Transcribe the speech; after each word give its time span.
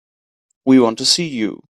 We 0.65 0.79
want 0.79 0.97
to 0.99 1.05
see 1.05 1.27
you. 1.27 1.59